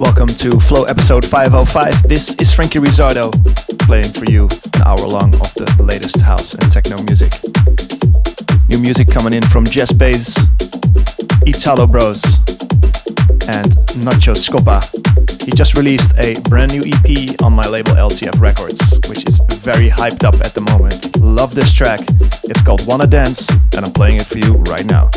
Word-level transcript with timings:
Welcome 0.00 0.28
to 0.28 0.58
Flow 0.58 0.84
episode 0.84 1.26
505. 1.26 2.08
This 2.08 2.34
is 2.36 2.54
Franky 2.54 2.78
Rizardo 2.78 3.30
playing 3.80 4.08
for 4.08 4.24
you 4.24 4.48
an 4.74 4.82
hour 4.86 5.06
long 5.06 5.34
of 5.34 5.52
the 5.52 5.84
latest 5.84 6.22
house 6.22 6.54
and 6.54 6.72
techno 6.72 7.02
music. 7.02 7.30
New 8.70 8.78
music 8.78 9.10
coming 9.10 9.34
in 9.34 9.42
from 9.42 9.66
Jess 9.66 9.92
Bays, 9.92 10.38
Italo 11.46 11.86
Bros, 11.86 12.24
and 13.44 13.68
Nacho 14.00 14.32
Scoppa. 14.32 14.80
He 15.44 15.52
just 15.52 15.76
released 15.76 16.16
a 16.16 16.40
brand 16.48 16.72
new 16.72 16.80
EP 16.80 17.36
on 17.42 17.52
my 17.52 17.68
label 17.68 17.92
LTF 17.92 18.40
Records, 18.40 18.98
which 19.06 19.28
is 19.28 19.38
very 19.60 19.90
hyped 19.90 20.24
up 20.24 20.36
at 20.36 20.54
the 20.54 20.62
moment. 20.62 21.20
Love 21.20 21.54
this 21.54 21.74
track. 21.74 22.00
It's 22.48 22.62
called 22.62 22.86
Wanna 22.86 23.06
Dance, 23.06 23.50
and 23.76 23.84
I'm 23.84 23.92
playing 23.92 24.16
it 24.16 24.24
for 24.24 24.38
you 24.38 24.54
right 24.64 24.86
now. 24.86 25.10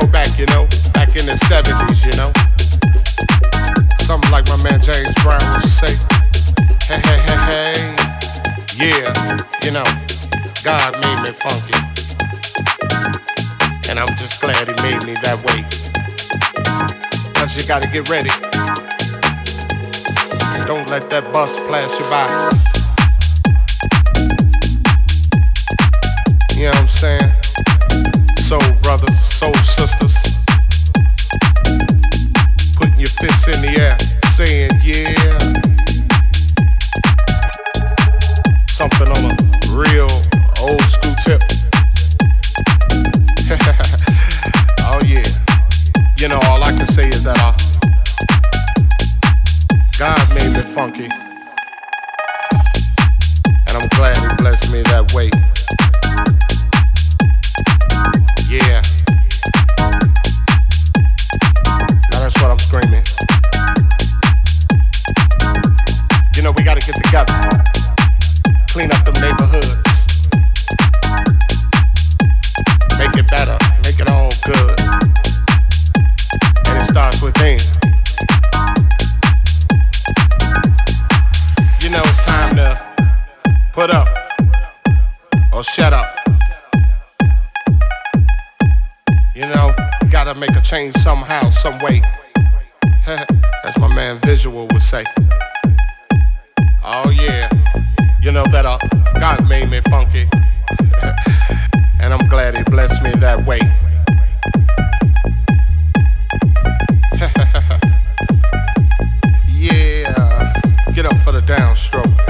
Go 0.00 0.06
back, 0.08 0.38
you 0.38 0.46
know, 0.46 0.68
back 0.92 1.08
in 1.16 1.24
the 1.24 1.36
70s, 1.48 2.04
you 2.04 2.12
know. 2.20 2.30
Something 4.04 4.30
like 4.30 4.46
my 4.48 4.60
man 4.62 4.80
James 4.82 5.14
Brown 5.22 5.40
would 5.52 5.62
say. 5.62 5.96
Hey, 6.84 7.00
hey, 7.00 7.20
hey, 7.24 7.40
hey. 7.48 7.76
Yeah, 8.76 9.08
you 9.64 9.72
know, 9.72 9.86
God 10.62 10.92
made 11.00 11.20
me 11.24 11.32
funky. 11.32 11.78
And 13.88 13.98
I'm 13.98 14.14
just 14.16 14.40
glad 14.40 14.68
he 14.68 14.74
made 14.84 15.02
me 15.06 15.14
that 15.24 15.40
way. 15.46 15.64
Cause 17.34 17.56
you 17.56 17.66
gotta 17.66 17.88
get 17.88 18.08
ready. 18.10 18.30
Don't 20.66 20.88
let 20.90 21.08
that 21.10 21.32
bus 21.32 21.56
pass 21.68 21.98
you 21.98 22.04
by. 22.12 22.26
You 26.56 26.64
know 26.64 26.70
what 26.70 26.80
I'm 26.80 26.88
saying? 26.88 27.45
Soul 28.46 28.60
brothers, 28.80 29.18
soul 29.22 29.52
sisters. 29.54 30.38
Putting 32.76 32.96
your 32.96 33.08
fists 33.08 33.48
in 33.48 33.60
the 33.60 33.74
air, 33.76 33.98
saying 34.30 34.70
yeah. 34.86 35.26
Something 38.68 39.08
on 39.08 39.24
a 39.24 39.36
real 39.74 40.06
old 40.62 40.80
school 40.86 41.16
tip. 41.24 41.42
oh 44.86 45.00
yeah. 45.04 45.26
You 46.16 46.28
know, 46.28 46.38
all 46.44 46.62
I 46.62 46.70
can 46.70 46.86
say 46.86 47.08
is 47.08 47.24
that 47.24 47.40
I. 47.40 47.52
God 49.98 50.34
made 50.36 50.52
me 50.52 50.60
funky. 50.72 51.10
And 53.66 53.76
I'm 53.76 53.88
glad 53.88 54.16
he 54.16 54.36
blessed 54.36 54.72
me 54.72 54.82
that 54.82 55.12
way. 55.12 55.30
Yeah. 58.48 58.80
Now 62.12 62.20
that's 62.20 62.40
what 62.40 62.50
I'm 62.50 62.58
screaming. 62.60 63.02
You 66.36 66.42
know, 66.42 66.52
we 66.56 66.62
gotta 66.62 66.80
get 66.80 66.94
together. 67.02 67.34
Clean 68.70 68.92
up 68.92 69.04
neighborhoods. 69.20 70.06
Make 72.98 73.16
it 73.16 73.28
better. 73.28 73.58
Make 73.82 73.98
it 73.98 74.08
all 74.08 74.30
good. 74.44 74.80
And 76.66 76.82
it 76.82 76.86
starts 76.86 77.20
within. 77.20 77.58
You 81.82 81.90
know, 81.90 82.02
it's 82.04 82.24
time 82.24 82.56
to 82.56 82.80
put 83.72 83.90
up 83.90 84.08
or 85.52 85.64
shut 85.64 85.92
up. 85.92 86.06
You 89.36 89.44
know, 89.44 89.74
gotta 90.08 90.34
make 90.34 90.56
a 90.56 90.62
change 90.62 90.94
somehow, 90.94 91.50
some 91.50 91.78
way. 91.80 92.00
As 93.64 93.78
my 93.78 93.94
man 93.94 94.16
Visual 94.24 94.66
would 94.68 94.80
say. 94.80 95.04
Oh 96.82 97.10
yeah, 97.10 97.50
you 98.22 98.32
know 98.32 98.44
that 98.44 98.64
uh, 98.64 98.78
God 99.20 99.46
made 99.46 99.68
me 99.68 99.82
funky, 99.90 100.22
and 102.00 102.14
I'm 102.14 102.26
glad 102.28 102.56
He 102.56 102.62
blessed 102.62 103.02
me 103.02 103.10
that 103.16 103.44
way. 103.44 103.58
yeah, 109.50 110.54
get 110.94 111.04
up 111.04 111.18
for 111.18 111.32
the 111.32 111.42
downstroke. 111.42 112.25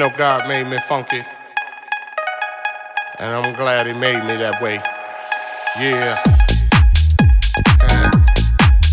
Know, 0.00 0.08
God 0.16 0.48
made 0.48 0.66
me 0.66 0.78
funky. 0.88 1.22
And 3.18 3.34
I'm 3.36 3.54
glad 3.54 3.86
He 3.86 3.92
made 3.92 4.24
me 4.24 4.34
that 4.36 4.58
way. 4.62 4.80
Yeah. 5.76 6.16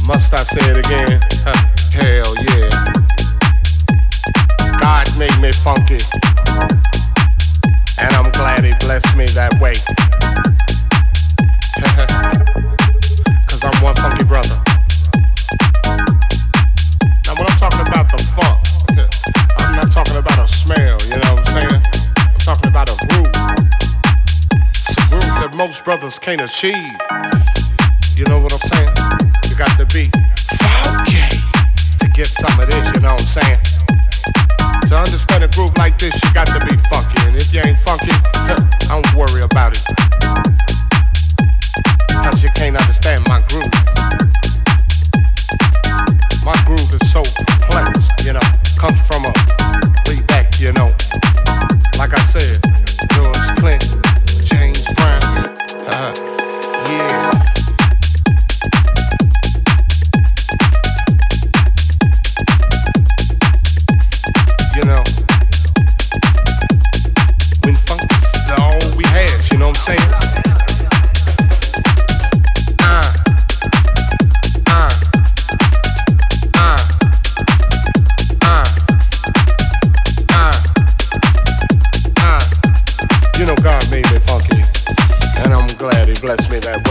Must 0.05 0.33
I 0.33 0.43
say 0.43 0.69
it 0.69 0.83
again? 0.83 1.21
Hell 1.95 2.35
yeah. 2.43 2.67
God 4.81 5.07
made 5.17 5.39
me 5.39 5.53
funky. 5.53 6.03
And 7.99 8.13
I'm 8.13 8.29
glad 8.31 8.65
He 8.65 8.73
blessed 8.85 9.15
me 9.15 9.27
that 9.27 9.57
way. 9.61 9.75
Cause 13.47 13.63
I'm 13.63 13.81
one 13.81 13.95
funky 13.95 14.25
brother. 14.25 14.59
Now, 17.23 17.33
when 17.39 17.47
I'm 17.47 17.57
talking 17.57 17.87
about 17.87 18.11
the 18.11 18.19
funk, 18.35 18.76
talking 19.97 20.17
about 20.17 20.37
a 20.37 20.47
smell, 20.47 20.95
you 21.09 21.17
know 21.17 21.33
what 21.33 21.41
I'm 21.41 21.53
saying? 21.57 21.81
I'm 22.21 22.37
talking 22.45 22.69
about 22.69 22.85
a 22.85 22.95
groove. 23.09 23.33
Groove 25.09 25.33
that 25.41 25.49
most 25.55 25.83
brothers 25.83 26.19
can't 26.19 26.39
achieve. 26.39 26.93
You 28.13 28.29
know 28.29 28.37
what 28.37 28.53
I'm 28.53 28.61
saying? 28.69 28.93
You 29.49 29.57
got 29.57 29.73
to 29.81 29.89
be 29.89 30.05
funky 30.61 31.25
to 31.97 32.05
get 32.13 32.29
some 32.29 32.59
of 32.61 32.69
this, 32.69 32.85
you 32.93 33.01
know 33.01 33.17
what 33.17 33.25
I'm 33.25 33.41
saying? 33.41 33.59
To 34.85 34.93
understand 35.01 35.43
a 35.43 35.49
groove 35.57 35.75
like 35.81 35.97
this, 35.97 36.13
you 36.13 36.29
got 36.31 36.45
to 36.45 36.61
be 36.61 36.77
funky. 36.93 37.17
And 37.25 37.33
if 37.35 37.49
you 37.49 37.65
ain't 37.65 37.81
funky, 37.81 38.13
I 38.13 39.01
don't 39.01 39.09
worry 39.17 39.41
about 39.41 39.73
it. 39.73 39.81
Cause 42.21 42.43
you 42.43 42.53
can't 42.53 42.77
understand 42.77 43.25
my 43.25 43.41
groove. 43.49 44.46
My 46.47 46.55
groove 46.63 46.79
is 46.93 47.11
so 47.11 47.23
complex, 47.23 48.07
you 48.23 48.31
know, 48.31 48.39
comes 48.79 49.01
from 49.05 49.25
a 49.25 49.33
way 50.07 50.21
back, 50.27 50.61
you 50.61 50.71
know. 50.71 50.95
Like 51.99 52.13
I 52.13 52.23
said, 52.23 52.86
Blessed 86.21 86.49
me 86.49 86.57
that 86.59 86.86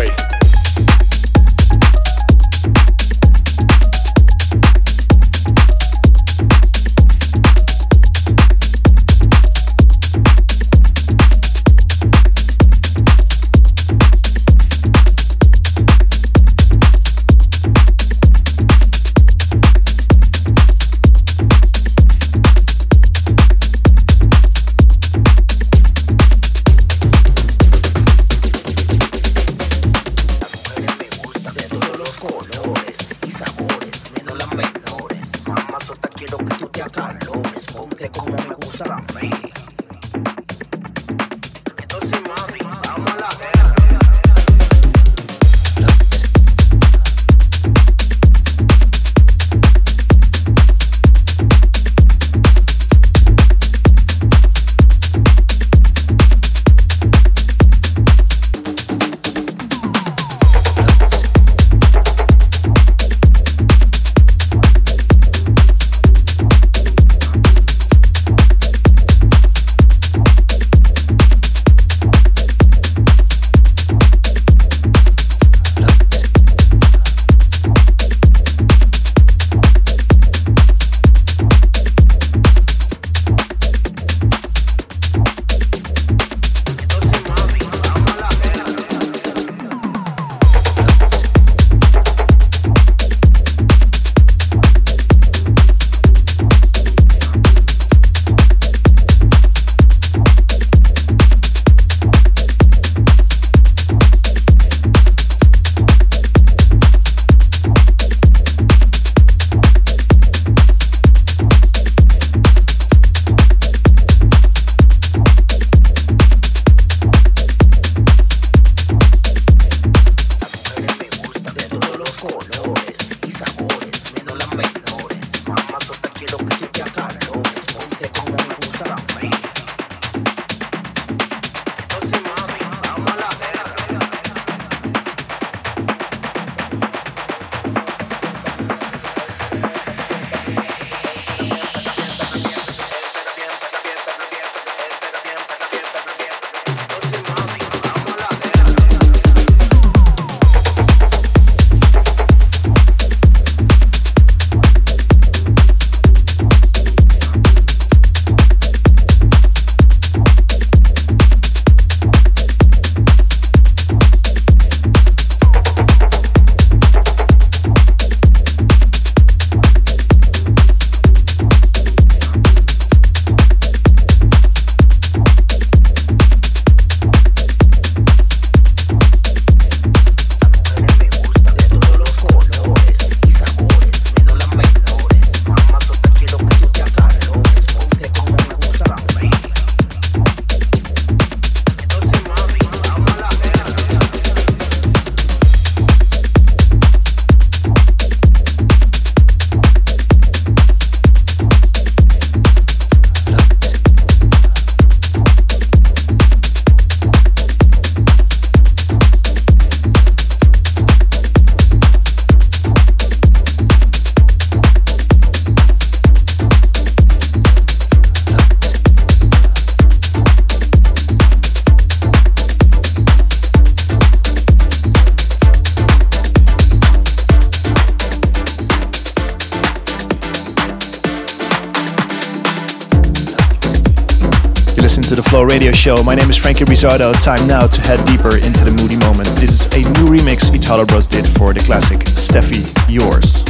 listen 234.87 235.03
to 235.03 235.17
the 235.17 235.23
Flow 235.31 235.43
Radio 235.43 235.73
Show. 235.73 236.01
My 236.05 236.15
name 236.15 236.31
is 236.31 236.37
Franky 236.37 236.65
Rizardo. 236.65 237.13
Time 237.21 237.45
now 237.49 237.67
to 237.67 237.81
head 237.81 237.99
deeper 238.07 238.37
into 238.37 238.65
the 238.65 238.71
moody 238.71 238.97
moments. 238.97 239.35
This 239.35 239.51
is 239.51 239.67
a 239.75 239.79
new 239.79 240.17
remix 240.17 240.55
Italo 240.55 240.87
Bros 240.87 241.09
did 241.09 241.27
for 241.37 241.53
the 241.53 241.59
classic 241.59 241.99
Steffi 241.99 242.63
Yours. 242.89 243.43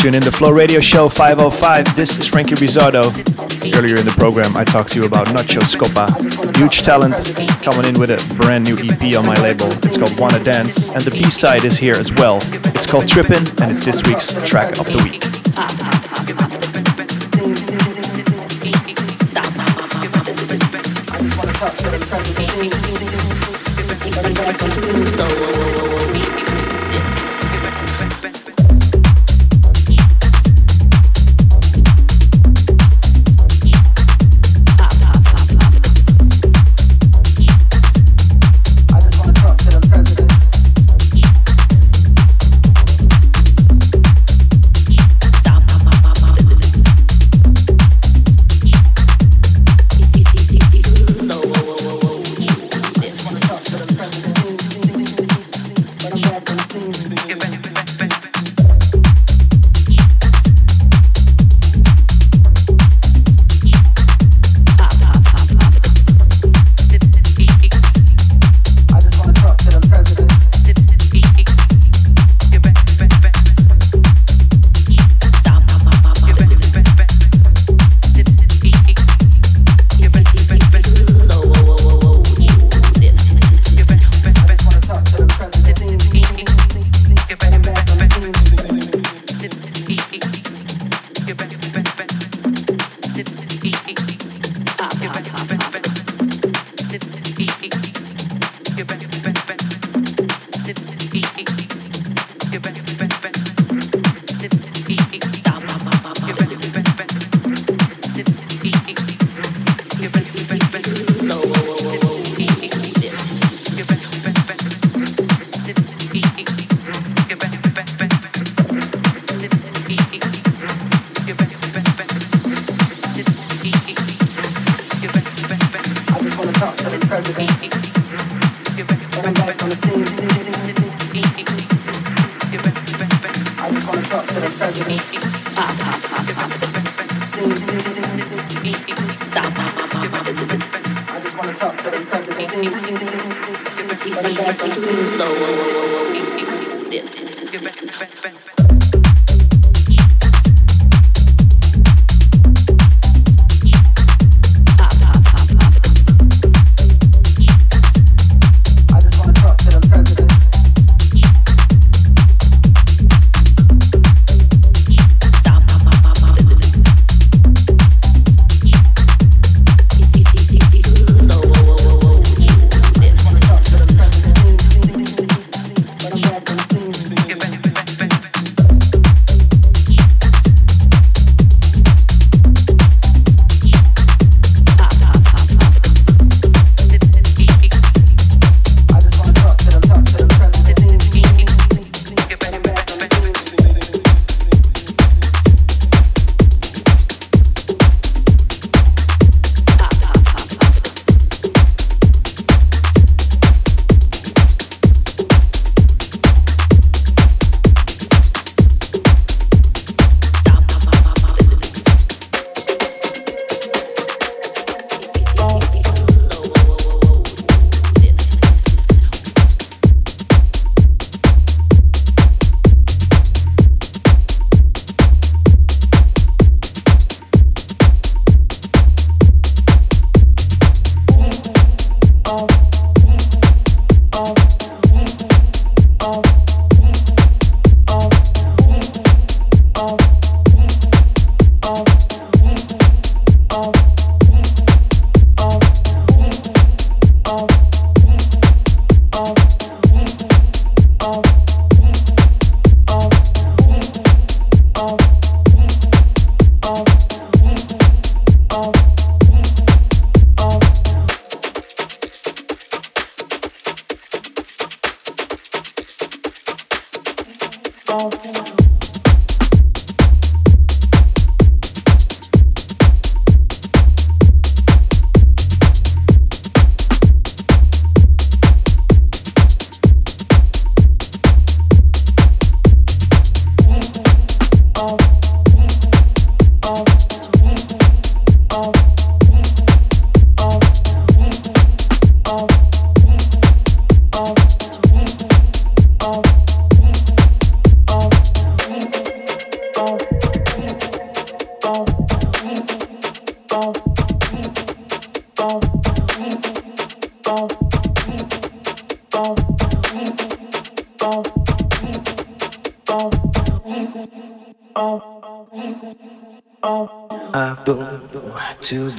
Tune 0.00 0.14
in 0.14 0.22
the 0.22 0.32
Flow 0.32 0.50
Radio 0.50 0.80
Show 0.80 1.10
505. 1.10 1.94
This 1.94 2.16
is 2.16 2.26
Franky 2.26 2.54
Rizardo. 2.54 3.04
Earlier 3.76 3.96
in 3.98 4.06
the 4.06 4.14
program, 4.16 4.56
I 4.56 4.64
talked 4.64 4.92
to 4.92 4.98
you 4.98 5.04
about 5.04 5.26
Nacho 5.26 5.60
Scoppa, 5.60 6.08
huge 6.56 6.80
talent 6.84 7.12
coming 7.60 7.84
in 7.84 8.00
with 8.00 8.08
a 8.08 8.16
brand 8.40 8.64
new 8.64 8.78
EP 8.80 9.14
on 9.14 9.26
my 9.26 9.36
label. 9.42 9.66
It's 9.84 9.98
called 9.98 10.18
Wanna 10.18 10.40
Dance, 10.42 10.88
and 10.88 11.02
the 11.02 11.10
B 11.10 11.28
side 11.28 11.66
is 11.66 11.76
here 11.76 11.92
as 11.92 12.10
well. 12.14 12.38
It's 12.72 12.90
called 12.90 13.08
Trippin', 13.08 13.44
and 13.60 13.70
it's 13.70 13.84
this 13.84 14.02
week's 14.08 14.32
track 14.48 14.80
of 14.80 14.86
the 14.88 15.04
week. 15.04 15.20
Stop. 25.12 26.49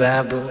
Babble. 0.02 0.50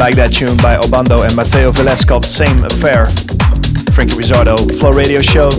Like 0.00 0.16
that 0.16 0.32
tune 0.32 0.56
by 0.64 0.80
Obando 0.80 1.28
and 1.28 1.36
Mateo 1.36 1.68
Velez 1.76 2.08
called 2.08 2.24
Same 2.24 2.64
Affair. 2.64 3.04
Franky 3.92 4.16
Rizardo 4.16 4.56
Flow 4.80 4.96
Radio 4.96 5.20
Show 5.20 5.52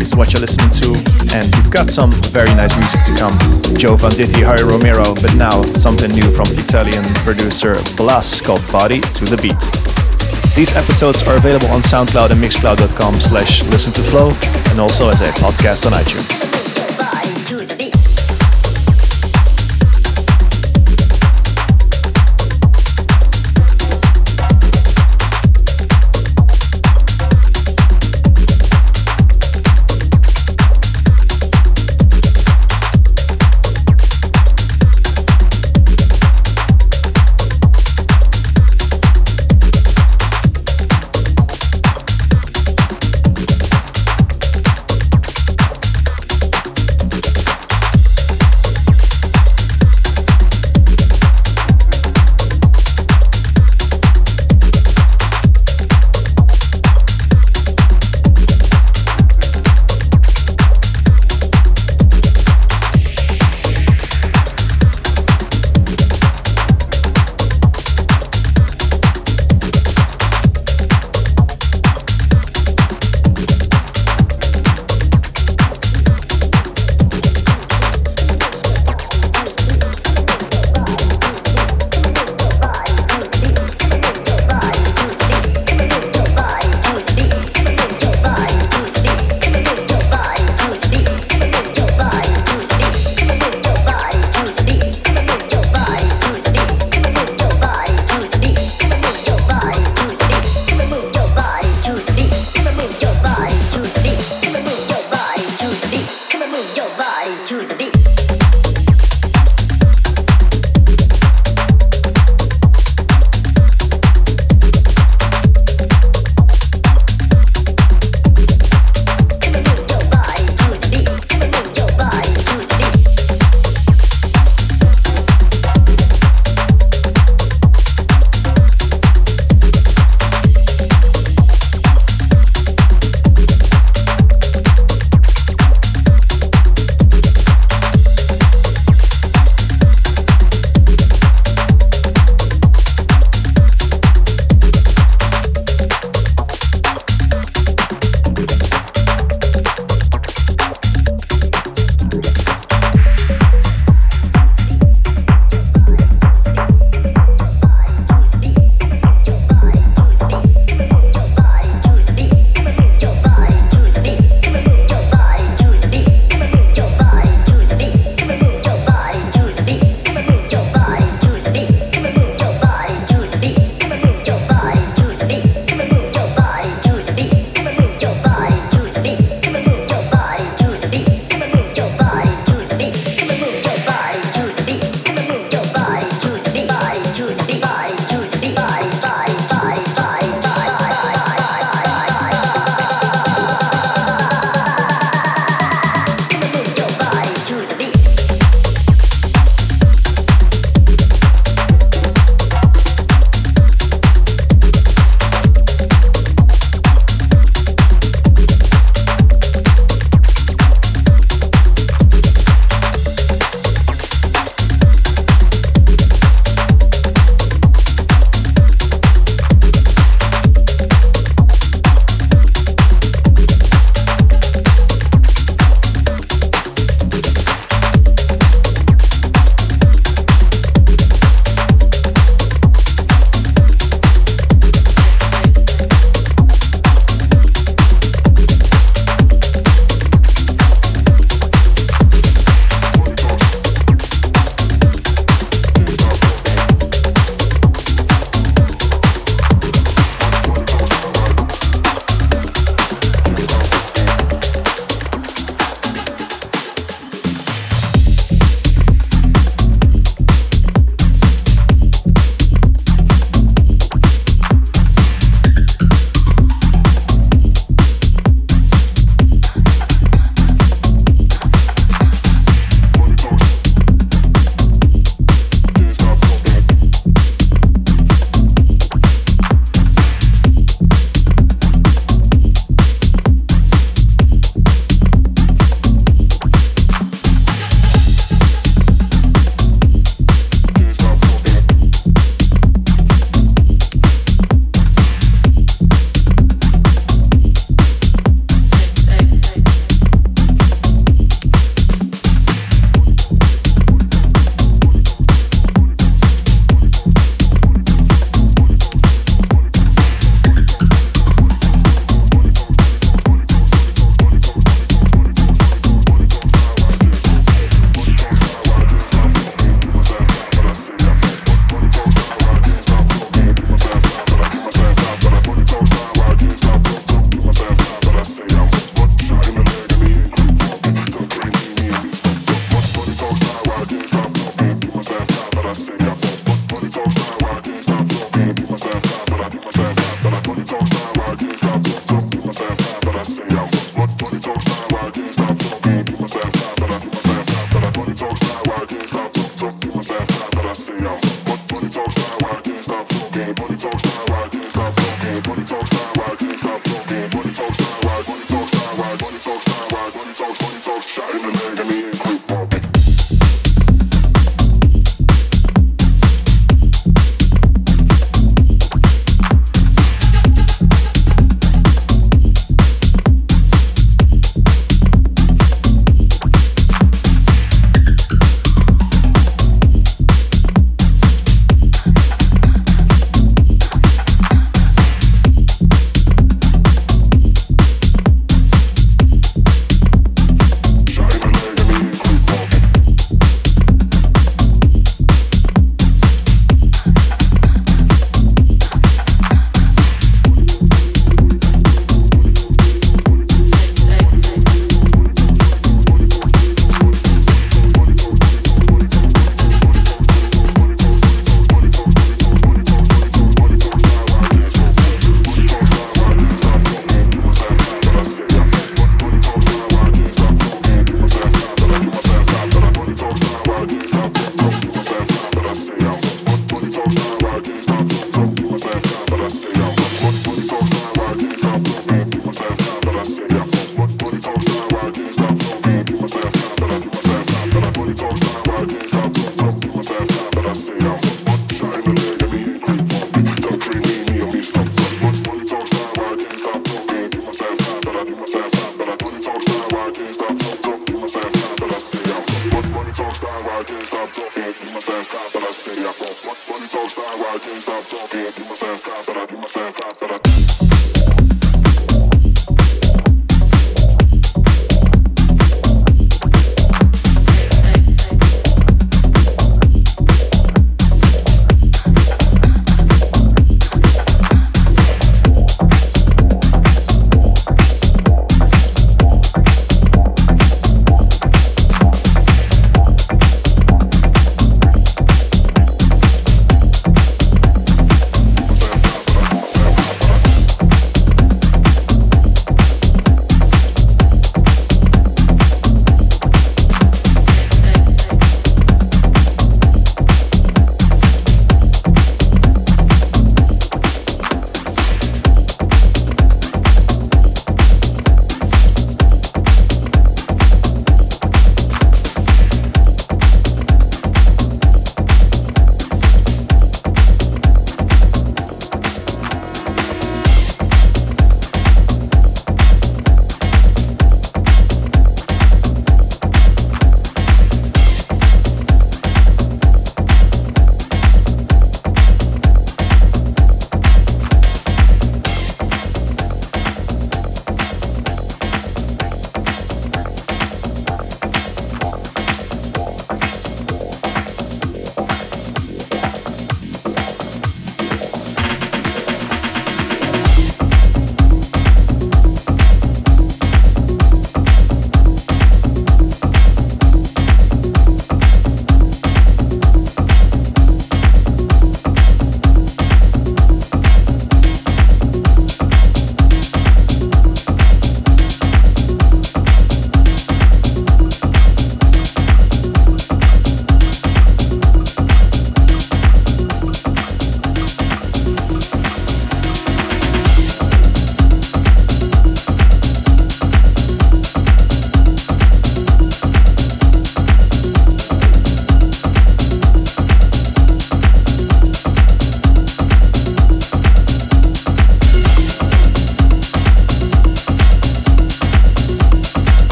is 0.00 0.16
what 0.16 0.32
you're 0.32 0.40
listening 0.40 0.72
to, 0.80 0.96
and 1.36 1.44
we've 1.52 1.68
got 1.68 1.92
some 1.92 2.08
very 2.32 2.48
nice 2.56 2.72
music 2.80 3.04
to 3.04 3.12
come. 3.20 3.36
Joe 3.76 4.00
Venditti, 4.00 4.40
Harry 4.40 4.64
Romero, 4.64 5.12
but 5.20 5.36
now 5.36 5.60
something 5.76 6.08
new 6.16 6.24
from 6.32 6.48
Italian 6.56 7.04
producer 7.20 7.76
Blas 8.00 8.40
called 8.40 8.64
Body 8.72 9.04
to 9.20 9.28
the 9.28 9.36
Beat. 9.36 9.60
These 10.56 10.72
episodes 10.72 11.20
are 11.28 11.36
available 11.36 11.68
on 11.68 11.84
SoundCloud 11.84 12.32
and 12.32 12.40
Mixcloud.com 12.40 13.20
slash 13.20 13.60
listen 13.68 13.92
to 13.92 14.00
flow, 14.08 14.32
and 14.72 14.80
also 14.80 15.12
as 15.12 15.20
a 15.20 15.28
podcast 15.36 15.84
on 15.84 15.92
iTunes. 15.92 16.53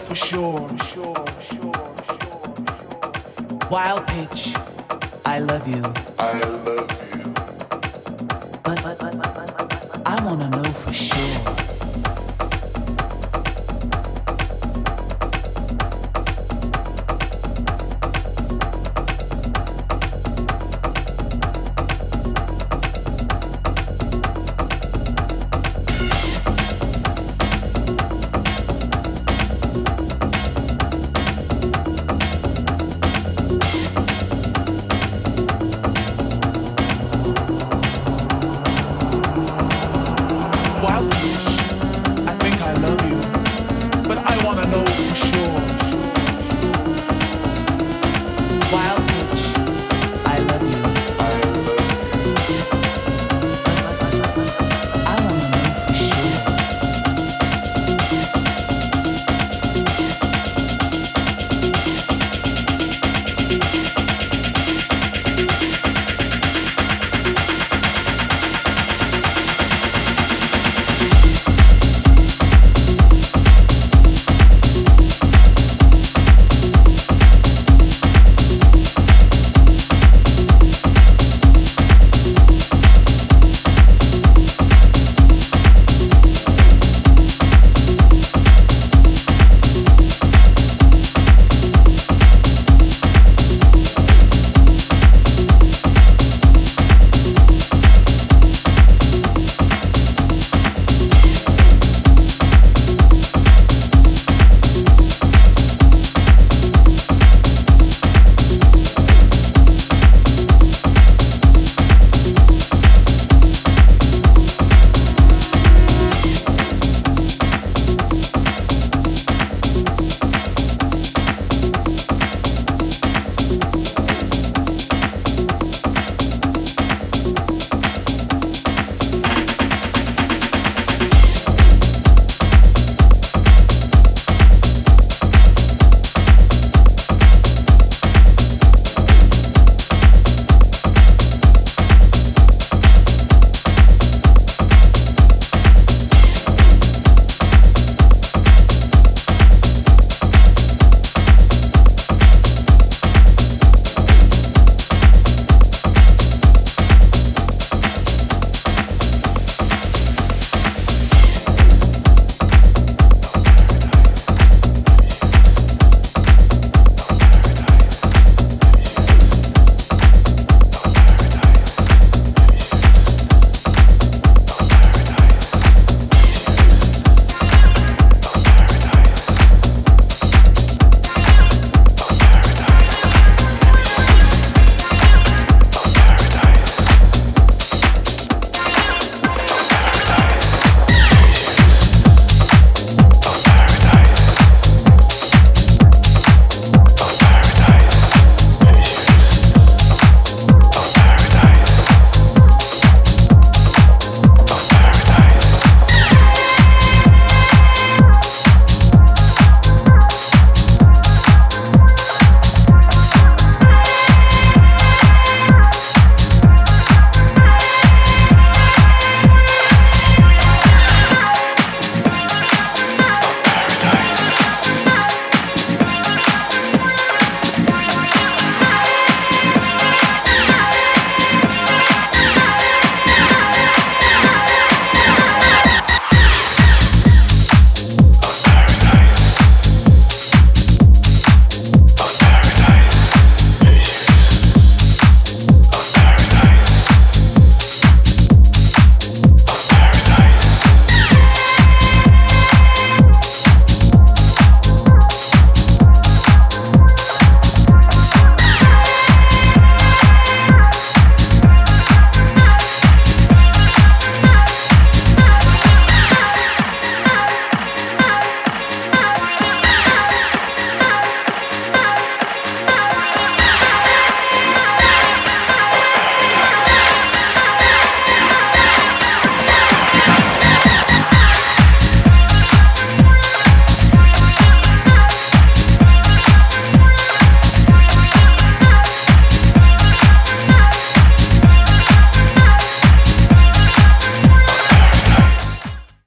For 0.00 0.14
sure. 0.14 0.68